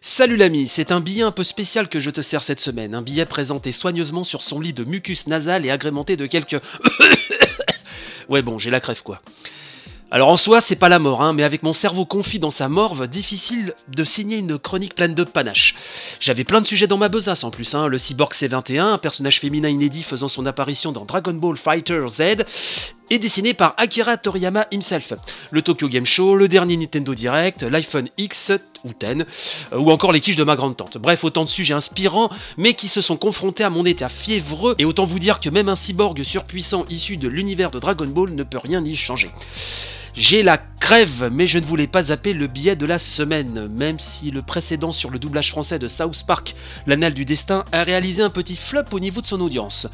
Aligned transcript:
Salut 0.00 0.36
l'ami, 0.36 0.68
c'est 0.68 0.92
un 0.92 1.00
billet 1.00 1.24
un 1.24 1.32
peu 1.32 1.42
spécial 1.42 1.88
que 1.88 1.98
je 1.98 2.10
te 2.10 2.20
sers 2.20 2.44
cette 2.44 2.60
semaine. 2.60 2.94
Un 2.94 3.02
billet 3.02 3.26
présenté 3.26 3.72
soigneusement 3.72 4.22
sur 4.22 4.42
son 4.42 4.60
lit 4.60 4.72
de 4.72 4.84
mucus 4.84 5.26
nasal 5.26 5.66
et 5.66 5.70
agrémenté 5.70 6.16
de 6.16 6.26
quelques... 6.26 6.60
ouais 8.28 8.42
bon, 8.42 8.58
j'ai 8.58 8.70
la 8.70 8.78
crève 8.78 9.02
quoi. 9.02 9.20
Alors 10.10 10.28
en 10.28 10.36
soi, 10.36 10.62
c'est 10.62 10.76
pas 10.76 10.88
la 10.88 10.98
mort, 10.98 11.20
hein, 11.20 11.34
mais 11.34 11.42
avec 11.42 11.62
mon 11.62 11.74
cerveau 11.74 12.06
confit 12.06 12.38
dans 12.38 12.50
sa 12.50 12.70
morve, 12.70 13.08
difficile 13.08 13.74
de 13.88 14.04
signer 14.04 14.38
une 14.38 14.58
chronique 14.58 14.94
pleine 14.94 15.14
de 15.14 15.24
panache. 15.24 15.74
J'avais 16.18 16.44
plein 16.44 16.62
de 16.62 16.66
sujets 16.66 16.86
dans 16.86 16.96
ma 16.96 17.10
besace 17.10 17.44
en 17.44 17.50
plus, 17.50 17.74
hein, 17.74 17.88
le 17.88 17.98
cyborg 17.98 18.32
C21, 18.32 18.80
un 18.80 18.98
personnage 18.98 19.38
féminin 19.38 19.68
inédit 19.68 20.02
faisant 20.02 20.28
son 20.28 20.46
apparition 20.46 20.92
dans 20.92 21.04
Dragon 21.04 21.34
Ball 21.34 21.58
Fighter 21.58 22.06
Z, 22.08 22.22
et 23.10 23.18
dessiné 23.18 23.52
par 23.52 23.74
Akira 23.76 24.16
Toriyama 24.16 24.66
himself. 24.70 25.12
Le 25.50 25.60
Tokyo 25.60 25.88
Game 25.88 26.06
Show, 26.06 26.36
le 26.36 26.48
dernier 26.48 26.78
Nintendo 26.78 27.14
Direct, 27.14 27.62
l'iPhone 27.62 28.08
X 28.16 28.52
ou 28.84 28.90
10, 28.98 29.24
euh, 29.72 29.78
ou 29.78 29.90
encore 29.90 30.12
les 30.12 30.20
quiches 30.20 30.36
de 30.36 30.44
ma 30.44 30.56
grande 30.56 30.76
tante. 30.76 30.98
Bref, 30.98 31.24
autant 31.24 31.44
de 31.44 31.48
sujets 31.48 31.74
inspirants, 31.74 32.30
mais 32.56 32.74
qui 32.74 32.88
se 32.88 33.00
sont 33.00 33.16
confrontés 33.16 33.64
à 33.64 33.70
mon 33.70 33.84
état 33.84 34.08
fiévreux, 34.08 34.74
et 34.78 34.84
autant 34.84 35.04
vous 35.04 35.18
dire 35.18 35.40
que 35.40 35.50
même 35.50 35.68
un 35.68 35.76
cyborg 35.76 36.22
surpuissant 36.22 36.84
issu 36.90 37.16
de 37.16 37.28
l'univers 37.28 37.70
de 37.70 37.78
Dragon 37.78 38.06
Ball 38.06 38.30
ne 38.30 38.42
peut 38.42 38.58
rien 38.58 38.84
y 38.84 38.94
changer. 38.94 39.30
J'ai 40.14 40.42
la 40.42 40.58
crève, 40.80 41.28
mais 41.32 41.46
je 41.46 41.58
ne 41.58 41.64
voulais 41.64 41.86
pas 41.86 42.02
zapper 42.02 42.32
le 42.32 42.46
billet 42.46 42.76
de 42.76 42.86
la 42.86 42.98
semaine, 42.98 43.68
même 43.68 43.98
si 43.98 44.30
le 44.30 44.42
précédent 44.42 44.92
sur 44.92 45.10
le 45.10 45.18
doublage 45.18 45.50
français 45.50 45.78
de 45.78 45.88
South 45.88 46.24
Park, 46.26 46.54
l'anal 46.86 47.14
du 47.14 47.24
destin, 47.24 47.64
a 47.72 47.82
réalisé 47.82 48.22
un 48.22 48.30
petit 48.30 48.56
flop 48.56 48.84
au 48.92 49.00
niveau 49.00 49.20
de 49.20 49.26
son 49.26 49.40
audience. 49.40 49.86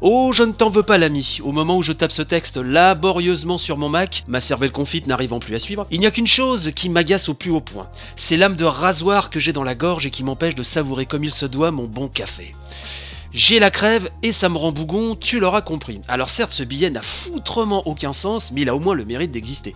Oh, 0.00 0.32
je 0.32 0.42
ne 0.42 0.52
t'en 0.52 0.70
veux 0.70 0.82
pas 0.82 0.98
l'ami, 0.98 1.38
au 1.42 1.52
moment 1.52 1.76
où 1.78 1.82
je 1.82 1.92
tape 1.92 2.12
ce 2.12 2.22
texte 2.22 2.56
laborieusement 2.56 3.58
sur 3.58 3.78
mon 3.78 3.88
Mac, 3.88 4.24
ma 4.28 4.40
cervelle 4.40 4.72
confite 4.72 5.06
n'arrivant 5.06 5.40
plus 5.40 5.54
à 5.54 5.58
suivre, 5.58 5.86
il 5.90 6.00
n'y 6.00 6.06
a 6.06 6.10
qu'une 6.10 6.26
chose 6.26 6.72
qui 6.74 6.88
m'agace 6.88 7.28
au 7.28 7.34
plus 7.34 7.50
haut 7.50 7.60
point, 7.60 7.88
c'est 8.16 8.36
l'âme 8.36 8.56
de 8.56 8.64
rasoir 8.64 9.30
que 9.30 9.40
j'ai 9.40 9.52
dans 9.52 9.64
la 9.64 9.74
gorge 9.74 10.06
et 10.06 10.10
qui 10.10 10.24
m'empêche 10.24 10.54
de 10.54 10.62
savourer 10.62 11.06
comme 11.06 11.24
il 11.24 11.32
se 11.32 11.46
doit 11.46 11.70
mon 11.70 11.84
bon 11.84 12.08
café. 12.08 12.54
J'ai 13.36 13.58
la 13.58 13.72
crève 13.72 14.10
et 14.22 14.30
ça 14.30 14.48
me 14.48 14.56
rend 14.56 14.70
bougon, 14.70 15.16
tu 15.16 15.40
l'auras 15.40 15.60
compris. 15.60 16.00
Alors 16.06 16.30
certes, 16.30 16.52
ce 16.52 16.62
billet 16.62 16.88
n'a 16.88 17.02
foutrement 17.02 17.84
aucun 17.84 18.12
sens, 18.12 18.52
mais 18.52 18.60
il 18.60 18.68
a 18.68 18.76
au 18.76 18.78
moins 18.78 18.94
le 18.94 19.04
mérite 19.04 19.32
d'exister. 19.32 19.74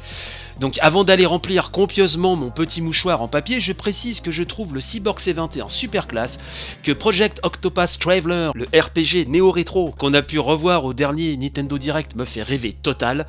Donc 0.60 0.78
avant 0.80 1.02
d'aller 1.02 1.26
remplir 1.26 1.72
copieusement 1.72 2.36
mon 2.36 2.50
petit 2.50 2.80
mouchoir 2.80 3.20
en 3.20 3.26
papier, 3.26 3.58
je 3.58 3.72
précise 3.72 4.20
que 4.20 4.30
je 4.30 4.44
trouve 4.44 4.74
le 4.74 4.80
Cyborg 4.80 5.18
C21 5.18 5.68
super 5.70 6.06
classe, 6.06 6.38
que 6.84 6.92
Project 6.92 7.40
Octopus 7.42 7.98
Traveler, 7.98 8.52
le 8.54 8.66
RPG 8.66 9.26
néo-rétro 9.26 9.90
qu'on 9.98 10.14
a 10.14 10.22
pu 10.22 10.38
revoir 10.38 10.84
au 10.84 10.94
dernier 10.94 11.36
Nintendo 11.36 11.78
Direct 11.78 12.14
me 12.14 12.24
fait 12.24 12.44
rêver 12.44 12.74
total, 12.80 13.26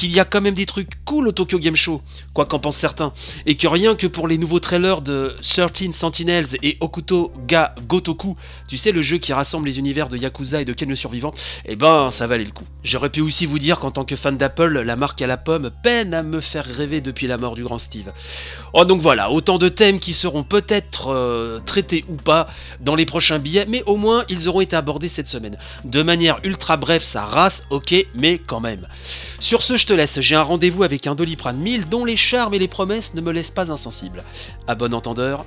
qu'il 0.00 0.12
y 0.12 0.18
a 0.18 0.24
quand 0.24 0.40
même 0.40 0.54
des 0.54 0.64
trucs 0.64 0.88
cool 1.04 1.28
au 1.28 1.32
Tokyo 1.32 1.58
Game 1.58 1.76
Show, 1.76 2.00
quoi 2.32 2.46
qu'en 2.46 2.58
pensent 2.58 2.78
certains, 2.78 3.12
et 3.44 3.54
que 3.54 3.68
rien 3.68 3.94
que 3.94 4.06
pour 4.06 4.28
les 4.28 4.38
nouveaux 4.38 4.58
trailers 4.58 5.02
de 5.02 5.36
13 5.42 5.90
Sentinels 5.92 6.46
et 6.62 6.78
Okuto 6.80 7.30
Ga 7.46 7.74
Gotoku, 7.86 8.34
tu 8.66 8.78
sais 8.78 8.92
le 8.92 9.02
jeu 9.02 9.18
qui 9.18 9.34
rassemble 9.34 9.66
les 9.66 9.78
univers 9.78 10.08
de 10.08 10.16
Yakuza 10.16 10.62
et 10.62 10.64
de 10.64 10.72
Ken 10.72 10.88
le 10.88 10.96
Survivant, 10.96 11.32
eh 11.66 11.76
ben 11.76 12.10
ça 12.10 12.26
valait 12.26 12.46
le 12.46 12.50
coup. 12.50 12.64
J'aurais 12.82 13.10
pu 13.10 13.20
aussi 13.20 13.44
vous 13.44 13.58
dire 13.58 13.78
qu'en 13.78 13.90
tant 13.90 14.06
que 14.06 14.16
fan 14.16 14.38
d'Apple, 14.38 14.80
la 14.80 14.96
marque 14.96 15.20
à 15.20 15.26
la 15.26 15.36
pomme 15.36 15.70
peine 15.82 16.14
à 16.14 16.22
me 16.22 16.40
faire 16.40 16.64
rêver 16.64 17.02
depuis 17.02 17.26
la 17.26 17.36
mort 17.36 17.54
du 17.54 17.62
grand 17.62 17.78
Steve. 17.78 18.10
Oh 18.72 18.86
donc 18.86 19.02
voilà, 19.02 19.30
autant 19.30 19.58
de 19.58 19.68
thèmes 19.68 19.98
qui 19.98 20.14
seront 20.14 20.44
peut-être 20.44 21.08
euh, 21.08 21.60
traités 21.60 22.06
ou 22.08 22.14
pas 22.14 22.46
dans 22.80 22.94
les 22.94 23.04
prochains 23.04 23.38
billets, 23.38 23.66
mais 23.68 23.82
au 23.84 23.96
moins 23.96 24.24
ils 24.30 24.48
auront 24.48 24.62
été 24.62 24.76
abordés 24.76 25.08
cette 25.08 25.28
semaine. 25.28 25.58
De 25.84 26.02
manière 26.02 26.38
ultra 26.42 26.78
brève, 26.78 27.04
ça 27.04 27.26
race, 27.26 27.66
ok, 27.68 27.94
mais 28.14 28.38
quand 28.38 28.60
même. 28.60 28.88
Sur 29.40 29.62
ce, 29.62 29.76
je 29.76 29.89
te 29.90 29.94
laisse, 29.96 30.20
j'ai 30.20 30.36
un 30.36 30.42
rendez-vous 30.42 30.84
avec 30.84 31.08
un 31.08 31.16
Doliprane 31.16 31.56
1000 31.56 31.88
dont 31.88 32.04
les 32.04 32.14
charmes 32.14 32.54
et 32.54 32.60
les 32.60 32.68
promesses 32.68 33.14
ne 33.14 33.20
me 33.20 33.32
laissent 33.32 33.50
pas 33.50 33.72
insensible. 33.72 34.22
À 34.68 34.76
bon 34.76 34.94
entendeur, 34.94 35.44